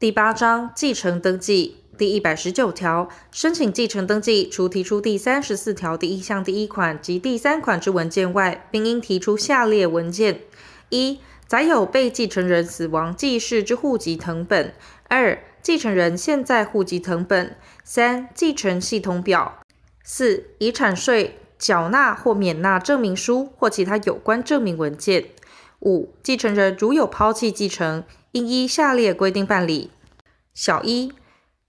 [0.00, 1.76] 第八章继承登记。
[1.96, 10.40] 第一百十九条，申请继承登记，除提出第三十四条第一项第一款及第三款之文件外，并应提出下列文件：
[10.88, 14.72] 一、载有被继承人死亡记事之户籍謄本；
[15.08, 17.50] 二、继承人现在户籍謄本；
[17.84, 19.60] 三、继承系统表；
[20.02, 25.26] 四、遗产税缴纳或免纳证明书或其他有关证明文件；
[25.78, 28.02] 五、继承人如有抛弃继承，
[28.34, 29.90] 应依下列规定办理：
[30.54, 31.12] 小一、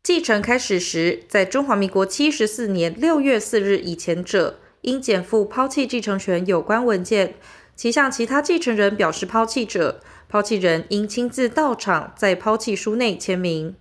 [0.02, 7.36] 继承开始时，在中华民国七十四年六月四日以前者，应检附抛弃继承权有关文件。
[7.76, 13.76] 其向其他继承人表示抛弃者，抛弃人应亲自到场，在抛弃书内签名。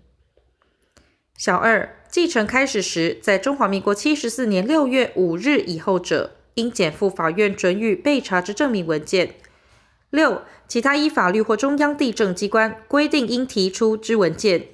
[1.39, 9.37] 小二，继承开始时，在中华民国七十四年六月五日以后者，应检附法院准予被查之证明文件。
[10.15, 14.69] 六，其他依法律或中央地政机关规定应提出之文件。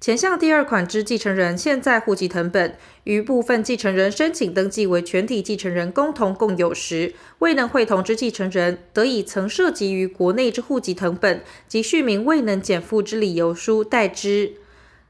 [0.00, 14.54] 前项第二款之继承人现在户籍謄本，于部分继承人申请登记为全体继承人共同共有时，未能会同之继承人，得以曾涉及于国内之户籍謄本及续名未能减负之理由书代之。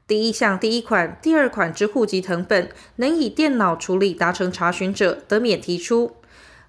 [0.07, 6.17] 第一项第一款、第二款之户籍謄本，能以电脑处理达成查询者，得免提出。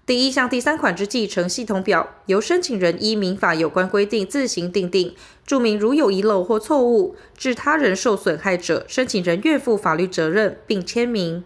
[0.06, 11.46] 第一项第三款之继承系统表，由申请人依民法有关规定自行订定，注明如有遗漏或错误，致他人受损害者，申请人愿负法律责任，并签名。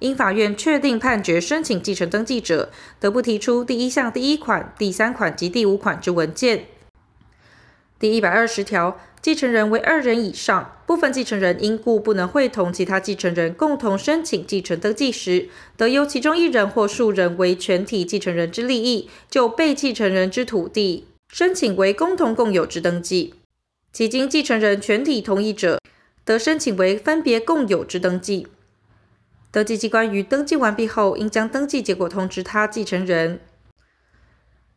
[0.00, 6.66] 因法院确定判决申请继承登记者，得不提出第一项第一款、第三款及第五款之文件。
[7.98, 8.98] 第一百二十条。
[9.22, 23.32] 继承人为二人以上，部分继承人因故不能会同其他继承人共同申请继承登记时，得由其中一人或数人为全体继承人之利益，就被继承人之土地申请为共同共有之登记。
[23.94, 25.80] 其经继承人全体同意者，
[26.26, 28.46] 得申请为分别共有之登记。
[29.50, 33.40] 登记机关于登记完毕后，应将登记结果通知他继承人。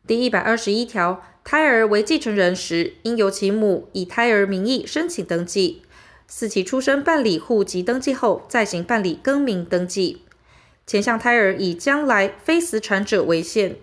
[0.06, 1.22] 第一百二十一条。
[1.50, 5.80] 胎儿为继承人时，应由其母以胎儿名义申请登记，
[6.26, 10.20] 自其出生办理户籍登记后，再行办理更名登记。
[10.86, 13.76] 前项胎儿以将来非死产者为限，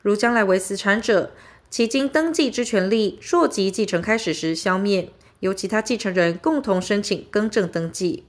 [0.00, 1.32] 如将来为死产者，
[1.68, 5.10] 其经登记之权利，溯及继承开始时消灭，
[5.40, 8.24] 由其他继承人共同申请更正登记。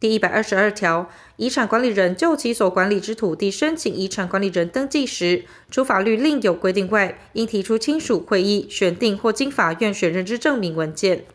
[0.00, 11.26] 第一百二十二条，遗产管理人就其所管理之土地申请遗产管理人登记时，除法律另有规定外，应提出亲属会议选定或经法院选任之证明文件。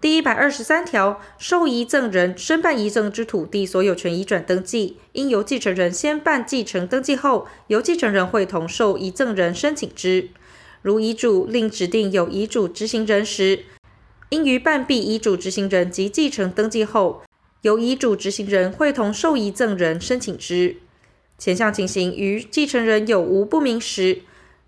[0.00, 10.30] 第一百二十三条，受遗赠人申办遗赠之土地所有权移转登记，应由继承人先办继承登记后，由继承人会同受遗赠人申请之。
[10.80, 13.66] 如遗嘱另指定有遗嘱执行人时，
[14.32, 17.22] 应于办毕遗嘱执行人及继承登记后，
[17.60, 20.76] 由遗嘱执行人会同受遗赠人申请之。
[21.36, 24.22] 前项情形于继承人有无不明时，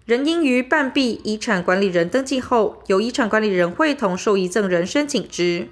[0.05, 5.69] 仍应于办毕遗产管理人登记后，由遗产管理人会同受遗赠人申请之。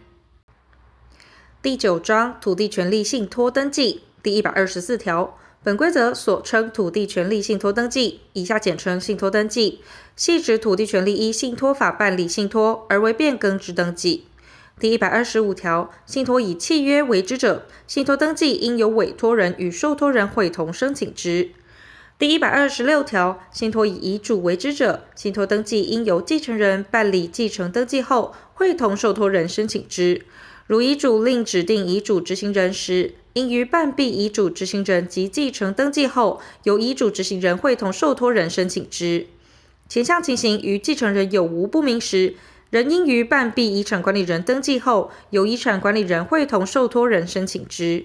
[1.60, 5.36] 第九章土地权利信托登记第一百二十四条。
[5.64, 9.80] 本规则所称土地权利信托登记，以下简称信托登记，
[10.16, 14.24] 系指土地权利依信托法办理信托而为变更之登记。
[14.80, 21.50] 第一百二十五条，信托以契约为之者，信托登记应由委托人与受托人会同申请之。
[22.18, 30.22] 第一百二十六条，信托以遗嘱为之者，信托登记应由继承人办理继承登记后，会同受托人申请之。
[30.66, 39.26] 如遗嘱另指定遗嘱执行人时，应于办毕遗嘱执行人及继承登记后，由遗嘱执行人会同受托人申请之。
[39.88, 42.34] 前项情形于继承人有无不明时，
[42.70, 48.04] 仍应于办毕遗产管理人登记后，由遗产管理人会同受托人申请之。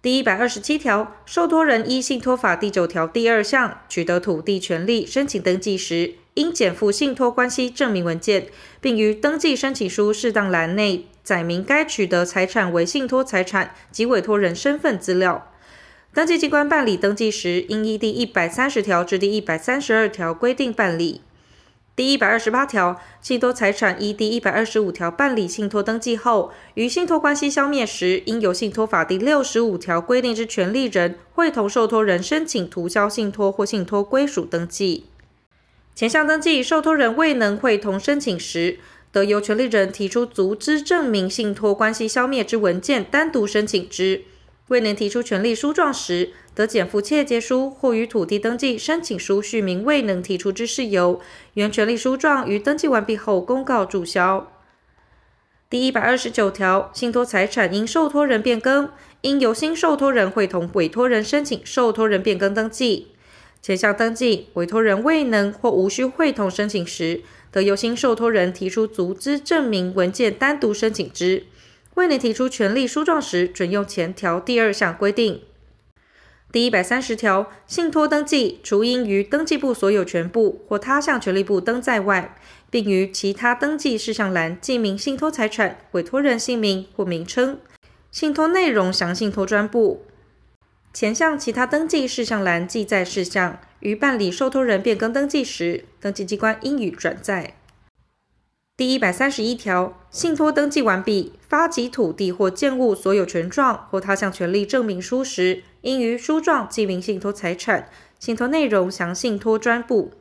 [0.00, 8.46] 第一百二十七条，受托人依信托法第九条第二项取得土地权利申请登记时，应检附信托关系证明文件，
[8.80, 15.52] 并于登记申请书适当栏内载明该取得财产为信托财产及委托人身份资料。
[16.14, 21.20] 登记机关办理登记时，应依第一百三十条至第一百三十二条规定办理。
[21.94, 35.04] 第一百二十八条，信托财产依第一百二十五条办理信托登记后，于信托关系消灭时，应由信托法第六十五条规定之权利人会同受托人申请涂销信托或信托归属登记。
[35.94, 38.78] 前项登记受托人未能会同申请时，
[39.10, 44.22] 得由权利人提出足资证明信托关系消灭之文件，单独申请之。
[44.68, 51.22] 未能提出权利书状时，得减附切结书或于土地登记申请书续名未能提出之事由，
[51.54, 54.52] 原权利书状于登记完毕后公告注销。
[55.70, 58.90] 第一百二十九条，信托财产因受托人变更，
[59.22, 63.08] 应由新受托人会同委托人申请受托人变更登记。
[63.62, 71.44] 前项登记委托人未能或无需会同申请时，得由新受托人提出足资证明文件单独申请之。
[71.94, 75.42] 未能提出权利书状时，准用前条第二项规定。
[76.50, 82.36] 第一百三十条，信托登记除应于登记簿所有权部或他项权利簿登载外，
[82.70, 87.58] 并于其他登记事项栏记明信托财产、委托人姓名或名称、
[88.10, 90.06] 信托内容详信托专簿。
[90.94, 97.54] 前项其他登记事项栏记载事项，于办理受托人变更登记时，登记机关应予转载。
[98.76, 107.88] 第一百三十一条，信托登记完毕，发给土地或建物所有权状或他项权利证明书时，应于书状记明信托财产、
[108.20, 110.12] 信托内容详信托专簿。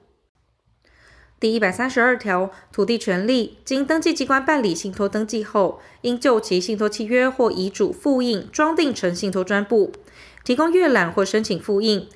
[1.39, 9.92] 第一百三十二条，土地权利经登记机关办理信托登记后，应就其信托契约或遗嘱复印装订成信托专簿。
[10.44, 12.07] 提供阅览或申请复印，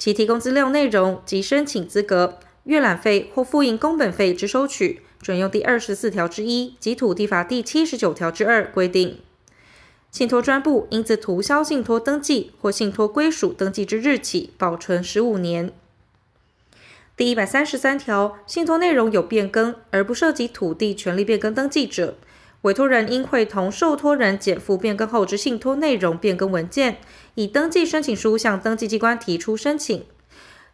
[0.00, 9.18] 其提供资料内容及申请资格、阅览费或复印工本费之收取，准用第二十四条之一及土地法第七十九条之二规定。
[10.10, 15.70] 信托专部应自涂销信托登记或信托归属登记之日起保存十五年。
[17.14, 22.16] 第一百三十三条，信托内容有变更而不涉及土地权利变更登记者，
[22.62, 26.98] 委托人应会同受托人检附变更后之信托内容变更文件，
[27.34, 30.04] 以登记申请书向登记机关提出申请。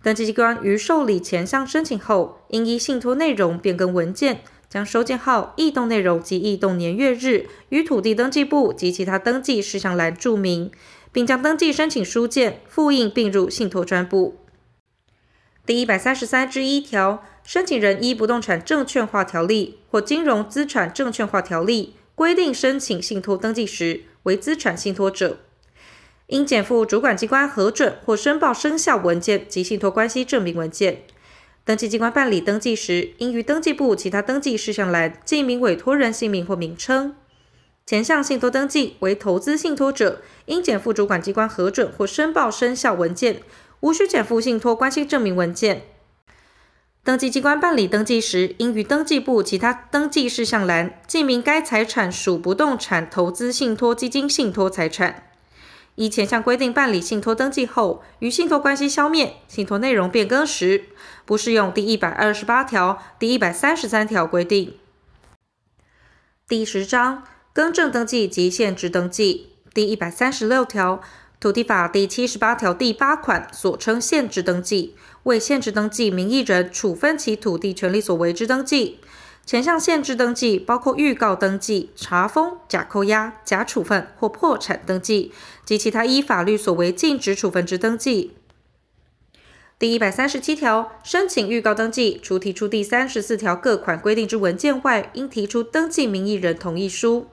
[0.02, 10.70] 登记机关于受理前项申请后，应依信托内容变更文件，将收件号、异动内容及异动年月日于土地登记簿及其他登记事项栏注明，
[11.12, 14.36] 并将登记申请书件复印并入信托专簿。
[15.66, 17.24] 第一百三十三之一条。
[17.42, 25.38] 申请人依不动产证券化条例或金融资产证券化条例规定申请信托登记时，为资产信托者，
[26.26, 31.04] 应检附主管机关核准或申报生效文件及信托关系证明文件。
[31.64, 37.14] 登记机关办理登记时，应于登记簿其他登记事项栏记明委托人姓名或名称。
[37.84, 43.42] 前项信托登记为投资信托者，应检附主管机关核准或申报生效文件，
[43.80, 45.82] 无需减负信托关系证明文件。
[47.04, 55.30] 登记机关办理登记时，应于登记簿其他登记事项栏记明该财产属不动产投资信托基金信托财产。
[55.94, 60.86] 依前项规定办理信托登记后，与信托关系消灭、信托内容变更时，
[61.24, 64.74] 不适用第一百二十八条、第一百三十三条规定。
[66.48, 71.00] 第十章更正登记及限制登记第一百三十六条。
[71.38, 74.94] 土地法第七十八条第八款所称限制登记，
[75.24, 78.98] 为限制登记名义人处分其土地权利所为之登记。
[79.44, 85.30] 前项限制登记包括预告登记、查封、假扣押、假处分或破产登记
[85.64, 88.32] 及其他依法律所为禁止处分之登记。
[89.78, 97.26] 第一百三十七条，申请预告登记，除提出第三十四条各款规定之文件外，应提出登记名义人同意书。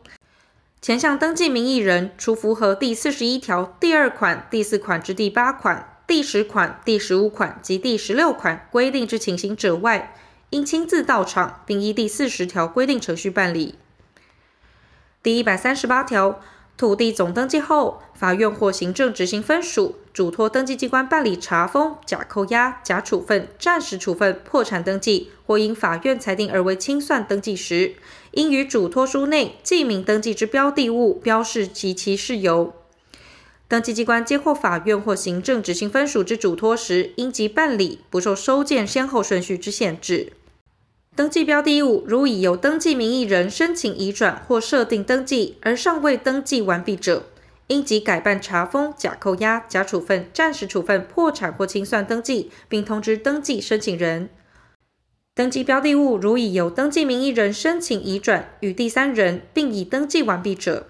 [0.83, 10.13] 前项登记名义人，除符合第四十一条第二款、第四款之第八款、第十款、第十五款及第十六款规定之情形者外，
[10.49, 13.75] 应亲自到场，并依第四十条规定程序办理。
[15.21, 16.41] 第一百三十八条。
[16.75, 27.95] 土地总登记后，法院或行政执行分署嘱托登记机关办理查封、假扣押、假处分、暂时处分、破产登记，或因法院裁定而为清算登记时，
[28.31, 32.73] 应于嘱托书内记明登记之标的物标示及其事由。
[33.67, 40.33] 登记机关接获法院或行政执行分属之嘱托时，应即办理，不受收件先后顺序之限制。
[41.15, 47.25] 登记标的物如已由登记名义人申请移转或设定登记而尚未登记完毕者，
[47.67, 54.29] 应即改办查封、假扣押、假处分、暂时处分、破产或清算登记，并通知登记申请人。
[55.35, 60.87] 登记标的物如已由登记名义人申请移转与第三人，并已登记完毕者，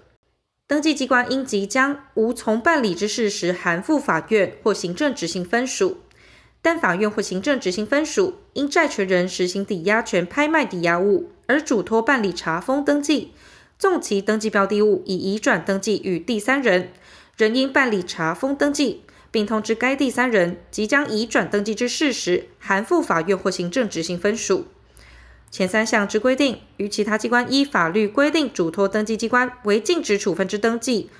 [0.66, 5.98] 登记机关应即将无从办理之事实函复法院或行政执行分属。
[6.60, 13.32] 但法院或行政执行分属因债权人实行抵押权拍卖抵押物而嘱托办理查封登记，
[13.78, 16.92] 纵其登记标的物已移转登记与第三人，
[17.36, 24.66] 仍应办理查封登记，并通知该第三人即将移转登记之事实，函付法院或行政执行分属。
[25.50, 31.10] 前三项之规定，与其他机关依法律规定嘱托登记机关为禁止处分之登记，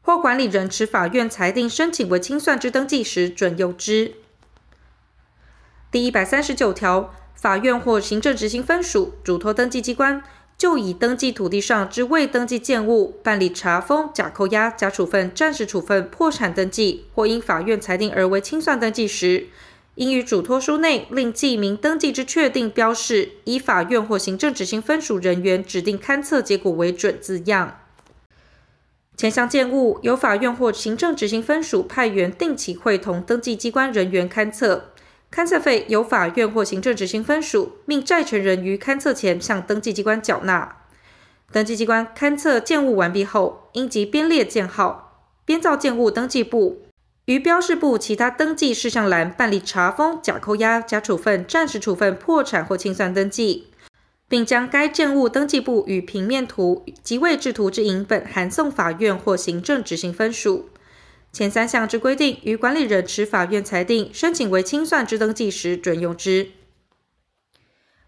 [0.00, 4.14] 或管理人持法院裁定申请为清算之登记时准用之。
[5.92, 10.24] 第一百三十九条，法院或行政执行分署嘱托登记机关，
[10.56, 19.48] 就已登记土地上之未登记建物办理查封、假扣押、假处分、暂时处分、破产登记，或因法院裁定而为清算登记时，
[19.96, 27.80] 应于嘱托书内另记明登记之确定标示，以法院或行政执行分署人员指定勘测结果为准字样。
[29.16, 34.90] 前项建物由法院或行政执行分署派员定期会同登记机关人员勘测。
[35.34, 40.76] 勘测费由法院或行政执行分署命债权人于勘测前向登记机关缴纳。
[41.50, 46.82] 登记机关勘测建物完毕后，应即编列建号，编造建物登记簿，
[47.24, 53.66] 于标示簿其他登记事项栏办理查封、假扣押、假处分、暂时处分、破产或清算登记，
[54.28, 60.68] 并将该建物登记簿与平面图及位置图之影本函送法院或行政执行分署。
[61.34, 66.52] 前三项之规定，于管理人持法院裁定申请为清算之登记时准用之。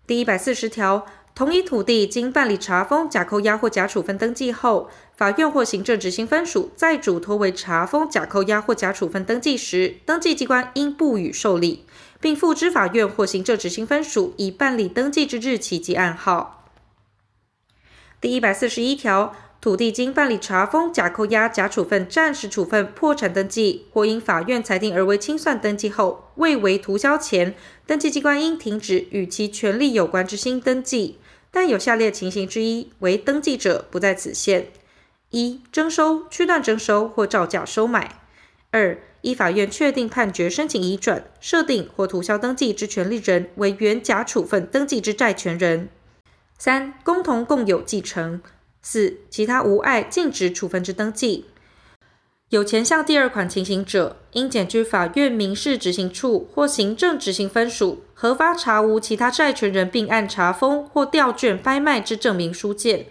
[0.07, 1.05] 第一百四十条，
[1.35, 11.85] 同一土地经办理查封、假扣押或假处分登记后，法院或行政执行分署再嘱托为查封、假扣押或假处分登记时，登记机关应不予受理，
[12.21, 16.71] 并付之法院或行政执行分署已办理登记之日期及案号。
[18.21, 19.35] 第一百四十一条。
[19.61, 31.19] 土地经办理查封、假扣押、假处分、暂时处分、破产登记，或因法院裁定而为清算登记后，未为涂销前，登记机关应停止与其权利有关之新登记。
[31.51, 34.69] 但有下列情形之一为登记者，不在此限：
[35.31, 38.21] 一、征收、区段征收或照价收买；
[38.71, 45.89] 二、依法院确定判决申请移转、设定或涂销登记之权利人为原假处分登记之债权人；
[46.59, 48.43] 三、共同共有继承。
[48.89, 51.47] 四、其他无碍禁止处分之登记，
[52.51, 63.07] 有前项第二款情形者，应检具法院民事执行处或行政执行分署核发查无其他债权人并案查封或调卷拍卖之证明书件。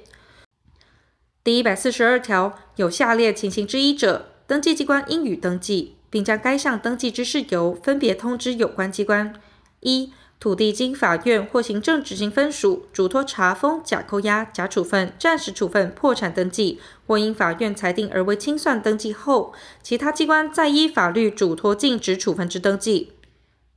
[1.43, 9.33] 第一百四十二条，有下列情形之一者，登记机关应予登记，并将该项登记之事由分别通知有关机关。
[9.81, 23.13] 一土地经法院或行政执行分署嘱托查封、假扣押、假处分、暂时处分、破产登记，或因法院裁定而为清算登记后，其他机关再依法律嘱托禁止处分之登记。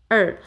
[0.09, 0.39] 二、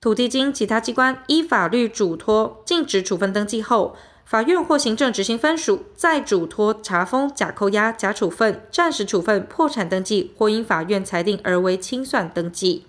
[0.00, 12.86] 土地经其他机关依法律嘱托禁止处分登记后，法院或行政执行分署再嘱托查封、假扣押、假处分、暂时处分、破产登记，或因法院裁定而为清算登记。